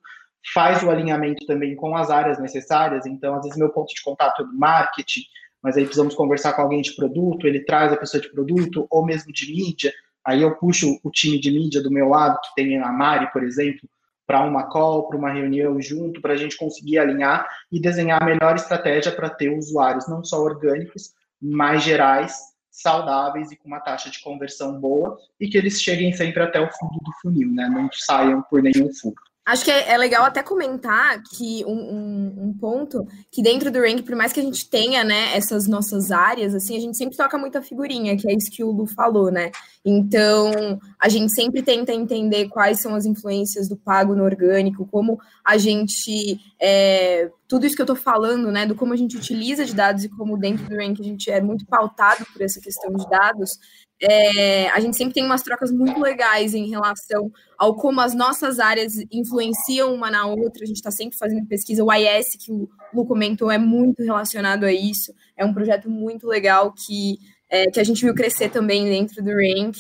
[0.54, 3.06] faz o alinhamento também com as áreas necessárias.
[3.06, 5.22] Então, às vezes, meu ponto de contato é do marketing,
[5.62, 9.06] mas aí precisamos conversar com alguém de produto, ele traz a pessoa de produto, ou
[9.06, 9.94] mesmo de mídia.
[10.26, 13.44] Aí eu puxo o time de mídia do meu lado, que tem a Mari, por
[13.44, 13.88] exemplo,
[14.26, 18.26] para uma call, para uma reunião junto, para a gente conseguir alinhar e desenhar a
[18.26, 22.38] melhor estratégia para ter usuários não só orgânicos, mas gerais,
[22.70, 26.70] saudáveis e com uma taxa de conversão boa e que eles cheguem sempre até o
[26.72, 27.68] fundo do funil, né?
[27.68, 29.29] Não saiam por nenhum furo.
[29.50, 33.80] Acho que é, é, legal até comentar que um, um, um, ponto que dentro do
[33.80, 37.18] rank, por mais que a gente tenha, né, essas nossas áreas, assim, a gente sempre
[37.18, 39.50] toca muita figurinha, que é isso que o Lu falou, né?
[39.84, 45.20] Então, a gente sempre tenta entender quais são as influências do pago no orgânico, como
[45.44, 49.66] a gente é, tudo isso que eu estou falando, né, do como a gente utiliza
[49.66, 52.94] de dados e como dentro do rank a gente é muito pautado por essa questão
[52.94, 53.58] de dados,
[54.02, 58.60] é, a gente sempre tem umas trocas muito legais em relação ao como as nossas
[58.60, 60.64] áreas influenciam uma na outra.
[60.64, 61.84] A gente está sempre fazendo pesquisa.
[61.84, 65.14] O IS, que o Lu comentou, é muito relacionado a isso.
[65.36, 69.32] É um projeto muito legal que, é, que a gente viu crescer também dentro do
[69.32, 69.78] Rank.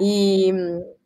[0.00, 0.52] E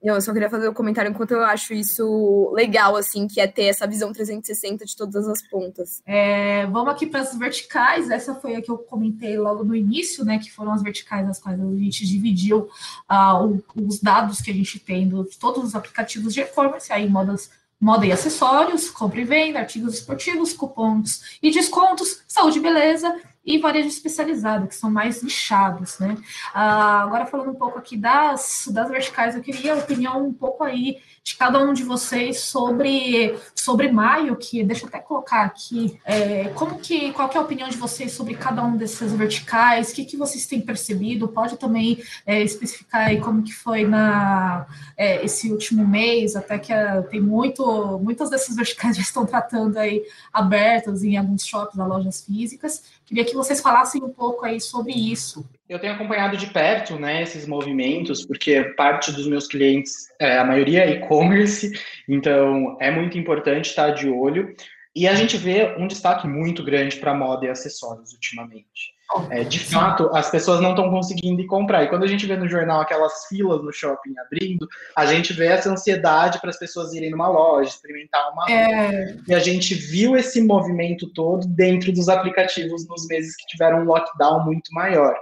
[0.08, 3.64] eu só queria fazer um comentário enquanto eu acho isso legal, assim, que é ter
[3.64, 6.02] essa visão 360 de todas as pontas.
[6.04, 8.10] É, vamos aqui para as verticais.
[8.10, 10.38] Essa foi a que eu comentei logo no início, né?
[10.38, 12.68] Que foram as verticais as quais a gente dividiu
[13.10, 17.50] uh, os dados que a gente tem de todos os aplicativos de e-commerce, aí modas
[17.80, 23.14] moda e acessórios, compra e venda, artigos esportivos, cupons e descontos, saúde e beleza
[23.44, 26.16] e varejo especializado, que são mais nichados, né?
[26.52, 30.64] Ah, agora falando um pouco aqui das, das verticais, eu queria a opinião um pouco
[30.64, 35.98] aí de cada um de vocês sobre, sobre maio, que deixa eu até colocar aqui,
[36.04, 39.90] é, como que, qual que é a opinião de vocês sobre cada um desses verticais,
[39.90, 44.66] o que, que vocês têm percebido, pode também é, especificar aí como que foi na
[44.98, 49.78] é, esse último mês, até que é, tem muito, muitas dessas verticais já estão tratando
[49.78, 54.92] aí abertas em alguns shops, lojas físicas, queria que vocês falassem um pouco aí sobre
[54.92, 55.48] isso.
[55.68, 60.44] Eu tenho acompanhado de perto, né, esses movimentos, porque parte dos meus clientes, é, a
[60.44, 61.72] maioria é e-commerce,
[62.08, 64.54] então é muito importante estar de olho.
[64.94, 68.93] E a gente vê um destaque muito grande para moda e acessórios ultimamente.
[69.30, 71.84] É, de fato, as pessoas não estão conseguindo ir comprar.
[71.84, 75.46] E quando a gente vê no jornal aquelas filas no shopping abrindo, a gente vê
[75.46, 79.16] essa ansiedade para as pessoas irem numa loja, experimentar uma é...
[79.28, 83.84] E a gente viu esse movimento todo dentro dos aplicativos nos meses que tiveram um
[83.84, 85.14] lockdown muito maior.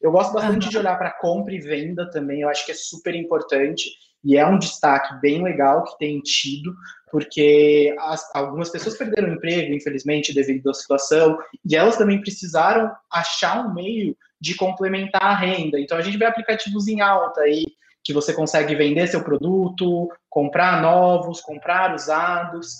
[0.00, 0.70] Eu gosto bastante uhum.
[0.70, 3.88] de olhar para compra e venda também, eu acho que é super importante
[4.24, 6.74] e é um destaque bem legal que tem tido,
[7.12, 12.90] porque as, algumas pessoas perderam o emprego, infelizmente, devido à situação, e elas também precisaram
[13.12, 15.78] achar um meio de complementar a renda.
[15.78, 17.66] Então, a gente vê aplicativos em alta aí,
[18.02, 22.78] que você consegue vender seu produto, comprar novos, comprar usados.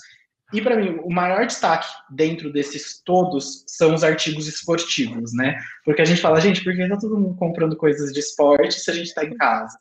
[0.51, 5.59] E para mim, o maior destaque dentro desses todos são os artigos esportivos, né?
[5.85, 8.90] Porque a gente fala, gente, por que tá todo mundo comprando coisas de esporte se
[8.90, 9.79] a gente está em casa?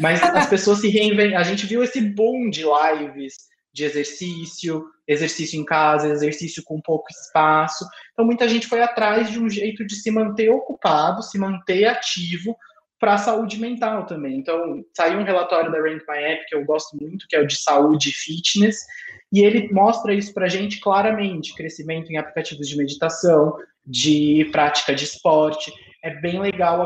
[0.00, 1.38] Mas as pessoas se reinventam.
[1.38, 7.06] A gente viu esse boom de lives, de exercício, exercício em casa, exercício com pouco
[7.10, 7.84] espaço.
[8.12, 12.56] Então, muita gente foi atrás de um jeito de se manter ocupado, se manter ativo
[12.98, 14.38] para a saúde mental também.
[14.38, 17.46] Então, saiu um relatório da Rank My App que eu gosto muito, que é o
[17.46, 18.84] de saúde e fitness,
[19.32, 23.56] e ele mostra isso para a gente claramente: crescimento em aplicativos de meditação,
[23.86, 25.72] de prática de esporte.
[26.02, 26.82] É bem legal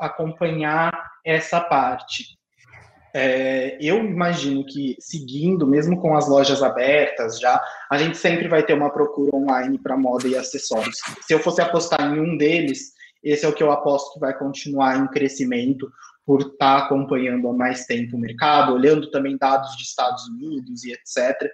[0.00, 0.92] acompanhar
[1.24, 2.35] essa parte.
[3.18, 8.62] É, eu imagino que seguindo, mesmo com as lojas abertas já, a gente sempre vai
[8.62, 10.98] ter uma procura online para moda e acessórios.
[11.22, 12.92] Se eu fosse apostar em um deles,
[13.24, 15.90] esse é o que eu aposto que vai continuar em crescimento
[16.26, 20.84] por estar tá acompanhando há mais tempo o mercado, olhando também dados de Estados Unidos
[20.84, 21.50] e etc.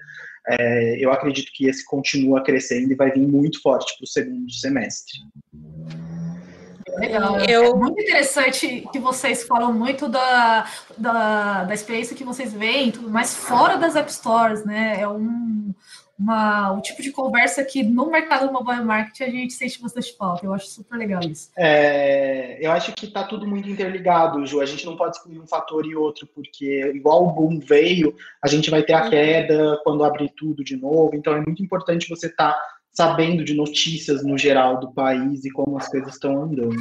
[0.48, 4.50] É, eu acredito que esse continua crescendo e vai vir muito forte para o segundo
[4.50, 5.16] semestre.
[6.96, 7.38] Legal.
[7.40, 7.64] Eu...
[7.64, 13.10] É muito interessante que vocês falam muito da, da, da experiência que vocês veem, tudo
[13.10, 15.00] mais fora das App Stores, né?
[15.00, 15.74] É um,
[16.18, 20.16] uma, um tipo de conversa que no mercado do mobile marketing a gente sente bastante
[20.16, 20.46] falta.
[20.46, 21.50] Eu acho super legal isso.
[21.56, 24.60] É, eu acho que está tudo muito interligado, Ju.
[24.60, 28.48] A gente não pode excluir um fator e outro, porque igual o boom veio, a
[28.48, 29.10] gente vai ter a uhum.
[29.10, 31.14] queda quando abrir tudo de novo.
[31.14, 32.60] Então é muito importante você estar tá
[32.92, 36.76] sabendo de notícias no geral do país e como as coisas estão andando.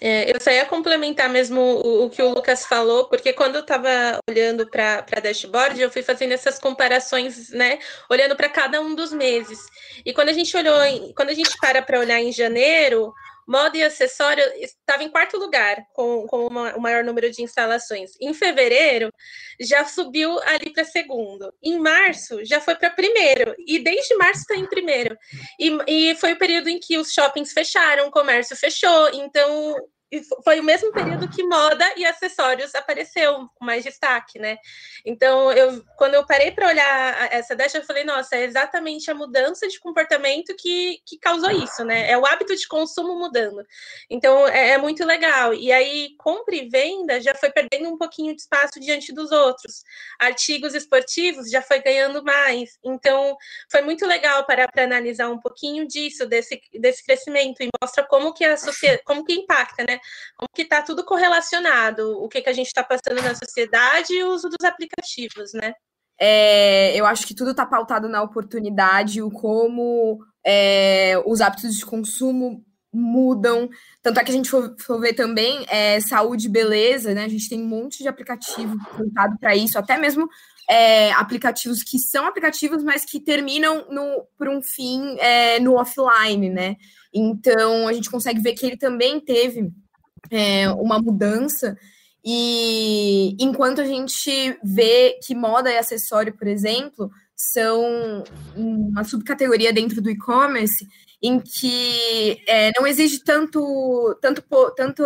[0.00, 3.62] É, eu só ia complementar mesmo o, o, que o Lucas falou, porque quando eu
[3.62, 7.80] estava olhando para a dashboard, eu fui fazendo essas comparações, né?
[8.08, 9.58] Olhando para cada um dos meses.
[10.06, 13.12] E quando a gente olhou, quando a gente para para olhar em janeiro,
[13.46, 18.12] Moda e acessório estava em quarto lugar, com, com uma, o maior número de instalações.
[18.20, 19.10] Em fevereiro,
[19.60, 21.52] já subiu ali para segundo.
[21.62, 23.54] Em março, já foi para primeiro.
[23.66, 25.16] E desde março está em primeiro.
[25.58, 29.08] E, e foi o período em que os shoppings fecharam, o comércio fechou.
[29.12, 29.76] Então,
[30.44, 34.58] foi o mesmo período que moda e acessórios apareceu com mais destaque, né?
[35.06, 39.14] Então, eu, quando eu parei para olhar essa deixa, eu falei, nossa, é exatamente a
[39.14, 42.10] mudança de comportamento que, que causou isso, né?
[42.10, 43.64] É o hábito de consumo mudando.
[44.10, 45.54] Então, é, é muito legal.
[45.54, 49.82] E aí, compra e venda já foi perdendo um pouquinho de espaço diante dos outros.
[50.18, 52.78] Artigos esportivos já foi ganhando mais.
[52.84, 53.34] Então,
[53.70, 58.34] foi muito legal para, para analisar um pouquinho disso, desse, desse crescimento, e mostra como
[58.34, 60.01] que a sociedade, como que impacta, né?
[60.36, 64.24] Como que está tudo correlacionado, o que, que a gente está passando na sociedade e
[64.24, 65.74] o uso dos aplicativos, né?
[66.18, 71.84] É, eu acho que tudo está pautado na oportunidade, o como é, os hábitos de
[71.84, 73.68] consumo mudam.
[74.02, 77.24] Tanto é que a gente for, for ver também é, saúde e beleza, né?
[77.24, 80.28] A gente tem um monte de aplicativo voltado para isso, até mesmo
[80.68, 86.50] é, aplicativos que são aplicativos, mas que terminam no, por um fim é, no offline,
[86.50, 86.76] né?
[87.12, 89.70] Então a gente consegue ver que ele também teve
[90.30, 91.76] é, uma mudança.
[92.24, 98.22] E enquanto a gente vê que moda e acessório, por exemplo, são
[98.54, 100.86] uma subcategoria dentro do e-commerce
[101.20, 104.42] em que é, não exige tanto, tanto,
[104.76, 105.02] tanto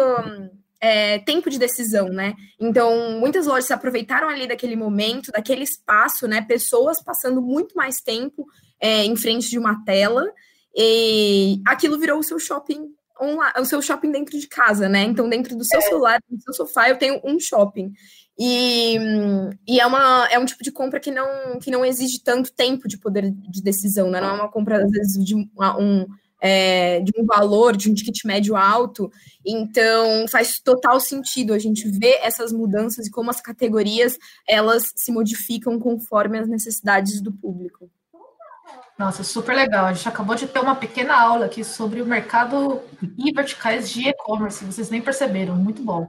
[0.80, 2.34] é, tempo de decisão, né?
[2.60, 6.42] Então, muitas lojas se aproveitaram ali daquele momento, daquele espaço, né?
[6.42, 8.46] Pessoas passando muito mais tempo
[8.80, 10.24] é, em frente de uma tela,
[10.74, 15.02] e aquilo virou o seu shopping o seu shopping dentro de casa, né?
[15.02, 15.82] Então, dentro do seu é.
[15.82, 17.92] celular, do seu sofá, eu tenho um shopping.
[18.38, 18.98] E,
[19.66, 22.86] e é, uma, é um tipo de compra que não, que não exige tanto tempo
[22.86, 24.20] de poder de decisão, né?
[24.20, 25.48] Não é uma compra, às vezes, de um,
[26.40, 29.10] é, de um valor, de um ticket médio alto.
[29.44, 35.10] Então, faz total sentido a gente ver essas mudanças e como as categorias elas se
[35.10, 37.90] modificam conforme as necessidades do público.
[38.98, 39.84] Nossa, super legal.
[39.84, 42.80] A gente acabou de ter uma pequena aula aqui sobre o mercado
[43.18, 44.64] e verticais de e-commerce.
[44.64, 45.54] Vocês nem perceberam.
[45.54, 46.08] Muito bom.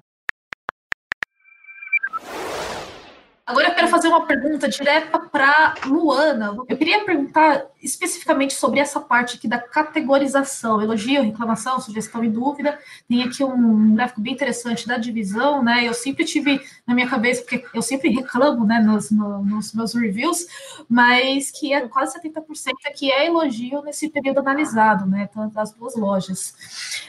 [3.45, 6.55] Agora eu quero fazer uma pergunta direta para Luana.
[6.67, 12.79] Eu queria perguntar especificamente sobre essa parte aqui da categorização, elogio, reclamação, sugestão e dúvida.
[13.07, 15.87] Tem aqui um gráfico bem interessante da divisão, né?
[15.87, 20.45] Eu sempre tive na minha cabeça, porque eu sempre reclamo, né, nos, nos meus reviews,
[20.89, 25.29] mas que é quase 70% que é elogio nesse período analisado, né?
[25.53, 26.55] Das duas lojas.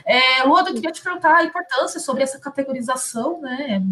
[0.05, 3.83] É, Luana, eu queria te perguntar a importância sobre essa categorização, né?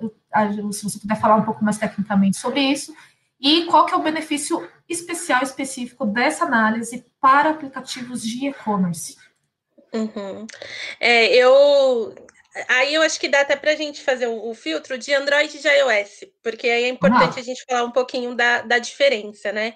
[0.00, 2.94] Eu, se você puder falar um pouco mais tecnicamente sobre isso,
[3.40, 9.16] e qual que é o benefício especial, específico dessa análise para aplicativos de e-commerce.
[9.92, 10.46] Uhum.
[10.98, 12.14] É, eu
[12.68, 15.60] aí eu acho que dá até para a gente fazer o, filtro de Android e
[15.60, 17.40] de iOS, porque aí é importante ah.
[17.40, 19.74] a gente falar um pouquinho da, da diferença, né?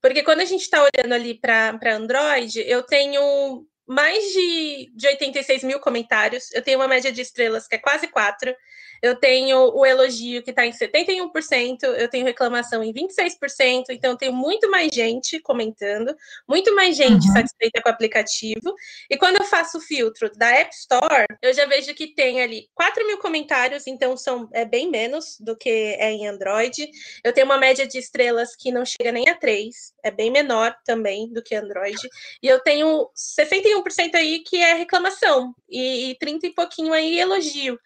[0.00, 5.64] Porque quando a gente está olhando ali para Android, eu tenho mais de, de 86
[5.64, 8.54] mil comentários, eu tenho uma média de estrelas que é quase 4,
[9.02, 14.16] eu tenho o elogio que está em 71%, eu tenho reclamação em 26%, então eu
[14.16, 16.14] tenho muito mais gente comentando,
[16.48, 17.32] muito mais gente uhum.
[17.32, 18.74] satisfeita com o aplicativo.
[19.10, 22.68] E quando eu faço o filtro da App Store, eu já vejo que tem ali
[22.74, 26.88] 4 mil comentários, então são é bem menos do que é em Android.
[27.24, 30.74] Eu tenho uma média de estrelas que não chega nem a 3, é bem menor
[30.84, 31.98] também do que Android.
[32.42, 37.18] E eu tenho 61% 65% aí que é reclamação e, e 30 e pouquinho aí
[37.18, 37.78] elogio.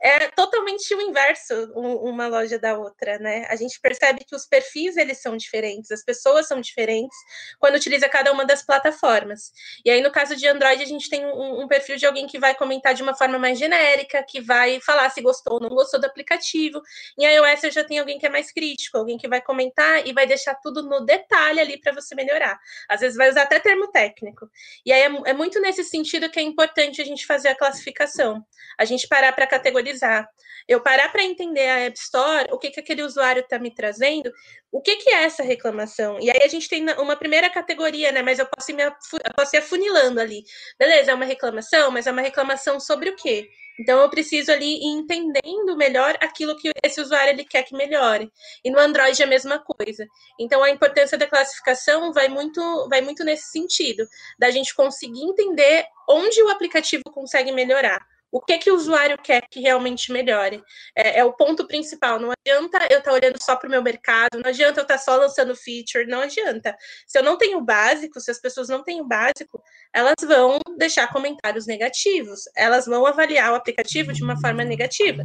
[0.00, 3.46] É totalmente o inverso uma loja da outra, né?
[3.48, 7.16] A gente percebe que os perfis eles são diferentes, as pessoas são diferentes
[7.58, 9.52] quando utiliza cada uma das plataformas.
[9.84, 12.38] E aí no caso de Android a gente tem um, um perfil de alguém que
[12.38, 16.00] vai comentar de uma forma mais genérica, que vai falar se gostou ou não gostou
[16.00, 16.80] do aplicativo.
[17.18, 20.12] Em iOS eu já tenho alguém que é mais crítico, alguém que vai comentar e
[20.12, 22.58] vai deixar tudo no detalhe ali para você melhorar.
[22.88, 24.50] Às vezes vai usar até termo técnico.
[24.84, 28.44] E aí é, é muito nesse sentido que é importante a gente fazer a classificação,
[28.78, 30.28] a gente parar para categorizar,
[30.68, 34.30] eu parar para entender a App Store, o que, que aquele usuário está me trazendo,
[34.72, 36.18] o que, que é essa reclamação?
[36.20, 38.22] E aí a gente tem uma primeira categoria, né?
[38.22, 38.92] Mas eu posso ir, me, eu
[39.36, 40.42] posso ir afunilando ali.
[40.78, 43.48] Beleza, é uma reclamação, mas é uma reclamação sobre o quê?
[43.78, 48.30] Então eu preciso ali ir entendendo melhor aquilo que esse usuário ele quer que melhore.
[48.64, 50.06] E no Android é a mesma coisa.
[50.40, 54.06] Então a importância da classificação vai muito vai muito nesse sentido,
[54.38, 58.04] da gente conseguir entender onde o aplicativo consegue melhorar
[58.34, 60.60] o que que o usuário quer que realmente melhore.
[60.92, 62.18] É, é o ponto principal.
[62.18, 64.98] Não adianta eu estar tá olhando só para o meu mercado, não adianta eu estar
[64.98, 66.76] tá só lançando feature, não adianta.
[67.06, 69.62] Se eu não tenho o básico, se as pessoas não têm o básico,
[69.94, 75.22] elas vão deixar comentários negativos, elas vão avaliar o aplicativo de uma forma negativa.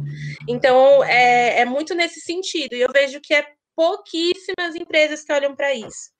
[0.48, 2.76] Então, é, é muito nesse sentido.
[2.76, 3.44] E eu vejo que é
[3.74, 6.12] pouquíssimas empresas que olham para isso.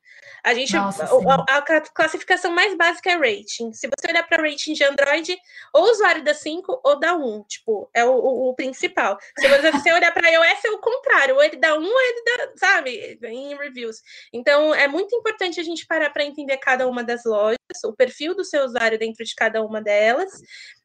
[0.42, 3.72] A gente Nossa, a, a, classificação mais básica é rating.
[3.72, 5.36] Se você olhar para rating de Android,
[5.72, 9.18] ou usuário da 5 ou da 1, tipo, é o, o, o principal.
[9.38, 12.52] Se você olhar para iOS é o contrário, ou ele dá 1 ou ele dá,
[12.56, 13.96] sabe, em reviews.
[14.32, 18.34] Então, é muito importante a gente parar para entender cada uma das lojas, o perfil
[18.34, 20.30] do seu usuário dentro de cada uma delas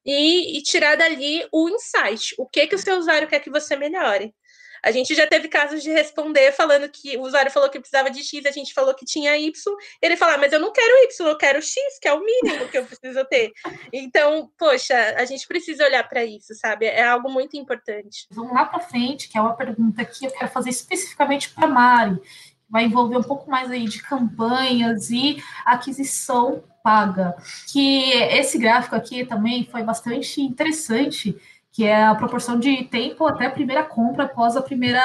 [0.05, 3.75] e, e tirar dali o insight, o que que o seu usuário quer que você
[3.75, 4.33] melhore.
[4.85, 8.23] A gente já teve casos de responder falando que o usuário falou que precisava de
[8.23, 9.51] X, a gente falou que tinha Y,
[9.99, 12.67] ele falou, ah, mas eu não quero Y, eu quero X, que é o mínimo
[12.69, 13.51] que eu preciso ter.
[13.91, 16.85] Então, poxa, a gente precisa olhar para isso, sabe?
[16.85, 18.27] É algo muito importante.
[18.29, 22.21] Vamos lá para frente, que é uma pergunta que eu quero fazer especificamente para Mari,
[22.69, 27.35] vai envolver um pouco mais aí de campanhas e aquisição paga.
[27.71, 31.35] Que esse gráfico aqui também foi bastante interessante
[31.75, 35.03] que é a proporção de tempo até a primeira compra após a primeira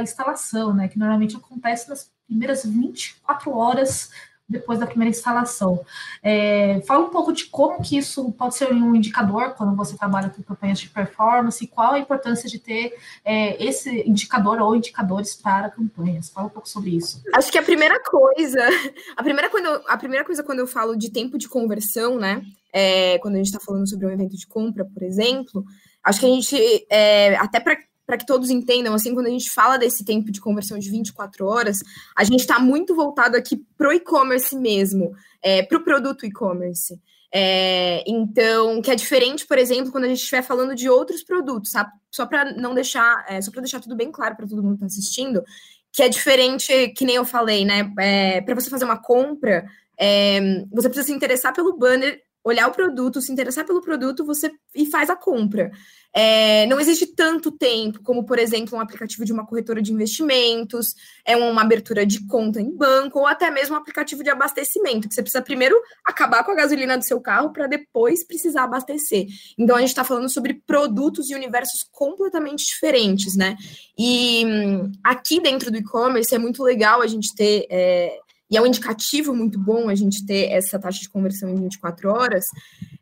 [0.00, 0.86] instalação, né?
[0.86, 4.08] Que normalmente acontece nas primeiras 24 horas
[4.48, 5.84] depois da primeira instalação.
[6.22, 10.30] É, fala um pouco de como que isso pode ser um indicador quando você trabalha
[10.30, 15.34] com campanhas de performance e qual a importância de ter é, esse indicador ou indicadores
[15.34, 16.28] para campanhas.
[16.28, 17.20] Fala um pouco sobre isso.
[17.34, 18.60] Acho que a primeira coisa,
[19.16, 22.44] a primeira, quando, a primeira coisa quando eu falo de tempo de conversão, né?
[22.72, 25.64] É, quando a gente está falando sobre um evento de compra, por exemplo,
[26.02, 29.78] Acho que a gente, é, até para que todos entendam, assim, quando a gente fala
[29.78, 31.78] desse tempo de conversão de 24 horas,
[32.16, 37.00] a gente está muito voltado aqui para o e-commerce mesmo, é, para o produto e-commerce.
[37.34, 41.70] É, então, que é diferente, por exemplo, quando a gente estiver falando de outros produtos,
[41.70, 41.90] sabe?
[42.10, 44.84] Só para não deixar, é, só para deixar tudo bem claro para todo mundo que
[44.84, 45.42] está assistindo,
[45.90, 47.90] que é diferente, que nem eu falei, né?
[47.98, 49.64] É, para você fazer uma compra,
[49.98, 50.40] é,
[50.70, 54.86] você precisa se interessar pelo banner olhar o produto, se interessar pelo produto, você e
[54.86, 55.70] faz a compra.
[56.14, 60.94] É, não existe tanto tempo como, por exemplo, um aplicativo de uma corretora de investimentos,
[61.24, 65.14] é uma abertura de conta em banco, ou até mesmo um aplicativo de abastecimento, que
[65.14, 65.74] você precisa primeiro
[66.04, 69.26] acabar com a gasolina do seu carro para depois precisar abastecer.
[69.58, 73.56] Então a gente está falando sobre produtos e universos completamente diferentes, né?
[73.98, 77.66] E hum, aqui dentro do e-commerce é muito legal a gente ter.
[77.70, 78.18] É,
[78.52, 82.10] e é um indicativo muito bom a gente ter essa taxa de conversão em 24
[82.10, 82.44] horas.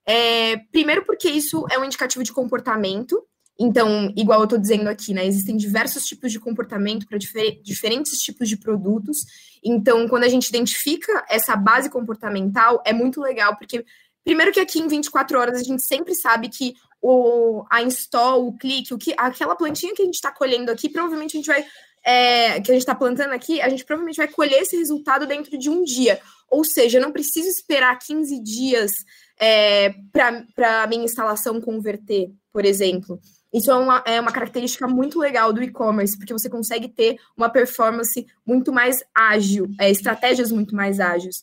[0.07, 3.21] É, primeiro, porque isso é um indicativo de comportamento.
[3.59, 5.27] Então, igual eu estou dizendo aqui, né?
[5.27, 9.25] Existem diversos tipos de comportamento para difer diferentes tipos de produtos.
[9.63, 13.85] Então, quando a gente identifica essa base comportamental, é muito legal, porque
[14.23, 18.57] Primeiro que aqui em 24 horas a gente sempre sabe que o, a install, o
[18.57, 21.65] clique, o que, aquela plantinha que a gente está colhendo aqui, provavelmente a gente vai
[22.05, 25.57] é, que a gente está plantando aqui, a gente provavelmente vai colher esse resultado dentro
[25.59, 26.21] de um dia.
[26.51, 28.91] Ou seja, eu não preciso esperar 15 dias
[29.39, 33.21] é, para a minha instalação converter, por exemplo.
[33.53, 37.49] Isso é uma, é uma característica muito legal do e-commerce, porque você consegue ter uma
[37.49, 41.43] performance muito mais ágil, é, estratégias muito mais ágeis.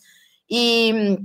[0.49, 1.17] E,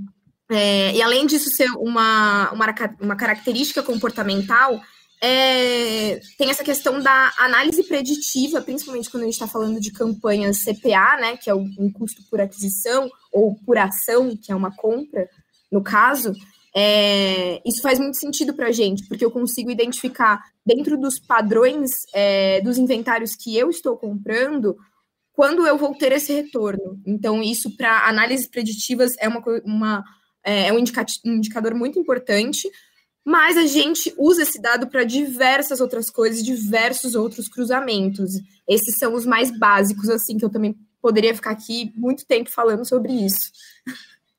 [0.49, 4.81] é, e além disso ser uma, uma, uma característica comportamental,
[5.25, 10.65] é, tem essa questão da análise preditiva, principalmente quando a gente está falando de campanhas
[10.65, 15.29] CPA, né, que é um custo por aquisição, ou por ação, que é uma compra,
[15.71, 16.33] no caso,
[16.75, 21.91] é, isso faz muito sentido para a gente, porque eu consigo identificar dentro dos padrões
[22.13, 24.75] é, dos inventários que eu estou comprando
[25.31, 27.01] quando eu vou ter esse retorno.
[27.05, 30.03] Então, isso para análises preditivas é uma, uma
[30.43, 32.69] é, é um indicador muito importante,
[33.25, 38.33] mas a gente usa esse dado para diversas outras coisas, diversos outros cruzamentos.
[38.67, 42.85] Esses são os mais básicos, assim, que eu também poderia ficar aqui muito tempo falando
[42.85, 43.51] sobre isso.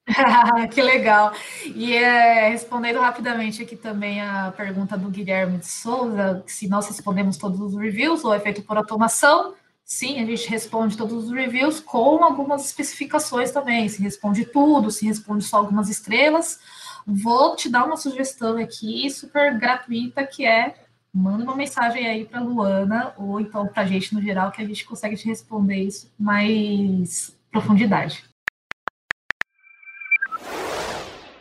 [0.73, 1.33] que legal.
[1.65, 7.39] E é, respondendo rapidamente aqui também a pergunta do Guilherme de Souza, se nós respondemos
[7.39, 9.55] todos os reviews ou é feito por automação,
[9.85, 15.07] sim, a gente responde todos os reviews com algumas especificações também, se responde tudo, se
[15.07, 16.59] responde só algumas estrelas,
[17.07, 20.75] Vou te dar uma sugestão aqui, super gratuita, que é
[21.13, 24.67] manda uma mensagem aí para Luana, ou então para a gente no geral, que a
[24.67, 28.25] gente consegue te responder isso com mais profundidade.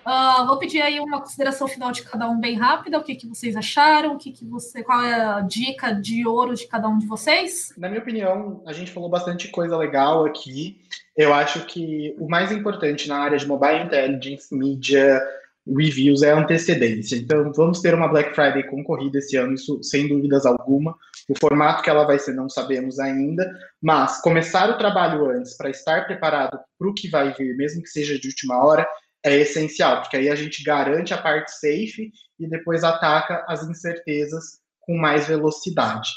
[0.05, 2.99] Uh, vou pedir aí uma consideração final de cada um bem rápida.
[2.99, 4.14] O que, que vocês acharam?
[4.14, 7.74] O que, que você, qual é a dica de ouro de cada um de vocês?
[7.78, 10.82] Na minha opinião, a gente falou bastante coisa legal aqui.
[11.16, 15.22] Eu acho que o mais importante na área de mobile intelligence, mídia,
[15.68, 17.16] reviews é antecedência.
[17.16, 20.95] Então, vamos ter uma Black Friday concorrida esse ano, isso sem dúvidas alguma.
[21.30, 23.49] O formato que ela vai ser não sabemos ainda,
[23.82, 27.89] mas começar o trabalho antes para estar preparado para o que vai vir, mesmo que
[27.89, 28.88] seja de última hora,
[29.26, 34.59] é essencial, porque aí a gente garante a parte safe e depois ataca as incertezas
[34.82, 36.09] com mais velocidade.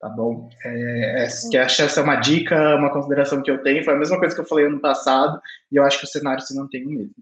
[0.00, 0.48] Tá bom?
[0.64, 3.84] É, é, que acho essa é uma dica, uma consideração que eu tenho.
[3.84, 5.40] Foi a mesma coisa que eu falei ano passado,
[5.72, 7.14] e eu acho que o cenário se mantém o mesmo.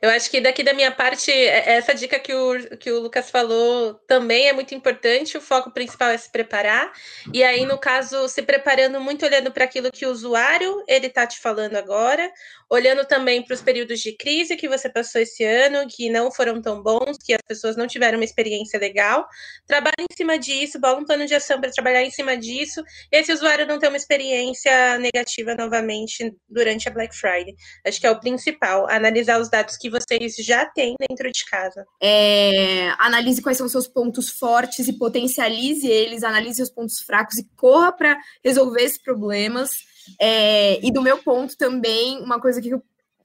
[0.00, 3.30] Eu acho que daqui da minha parte, é, essa dica que o, que o Lucas
[3.30, 5.36] falou também é muito importante.
[5.36, 6.92] O foco principal é se preparar.
[7.32, 11.26] E aí, no caso, se preparando muito olhando para aquilo que o usuário ele está
[11.26, 12.30] te falando agora,
[12.68, 16.60] olhando também para os períodos de crise que você passou esse ano, que não foram
[16.60, 19.26] tão bons, que as pessoas não tiveram uma experiência legal.
[19.66, 22.82] Trabalhe em cima disso, bola um plano de ação para trabalhar em cima disso.
[23.10, 27.54] Esse usuário não ter uma experiência negativa novamente durante a Black Friday.
[27.86, 31.86] Acho que é o principal analisar os dados que vocês já têm dentro de casa.
[32.00, 37.38] É, analise quais são os seus pontos fortes e potencialize eles, analise os pontos fracos
[37.38, 39.70] e corra para resolver esses problemas.
[40.20, 42.82] É, e do meu ponto também, uma coisa que eu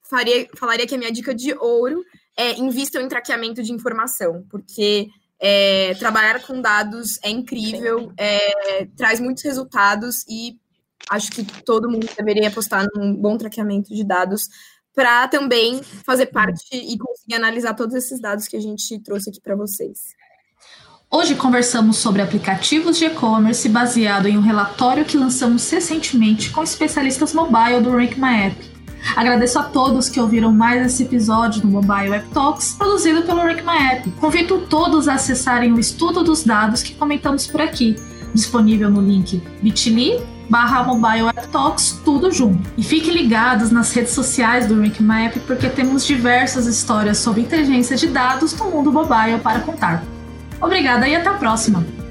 [0.10, 2.04] faria, falaria que é minha dica de ouro
[2.38, 5.08] é invistam em traqueamento de informação, porque
[5.40, 10.58] é, trabalhar com dados é incrível, é, traz muitos resultados e
[11.10, 14.44] acho que todo mundo deveria apostar num bom traqueamento de dados
[14.96, 19.42] para também fazer parte e conseguir analisar todos esses dados que a gente trouxe aqui
[19.42, 20.00] para vocês.
[21.12, 27.34] Hoje conversamos sobre aplicativos de e-commerce baseado em um relatório que lançamos recentemente com especialistas
[27.34, 28.76] mobile do Rank My App.
[29.16, 33.62] Agradeço a todos que ouviram mais esse episódio do Mobile App Talks, produzido pelo Rank
[33.62, 34.12] My App.
[34.14, 37.96] Convido todos a acessarem o estudo dos dados que comentamos por aqui,
[38.34, 42.70] disponível no link bit.ly barra Mobile App Talks, tudo junto.
[42.78, 48.08] E fiquem ligados nas redes sociais do App, porque temos diversas histórias sobre inteligência de
[48.08, 50.04] dados no mundo mobile para contar.
[50.62, 52.05] Obrigada e até a próxima!